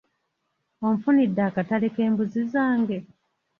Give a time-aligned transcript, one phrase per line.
[0.87, 2.97] Onfunidde akatale k'embuzi zaange?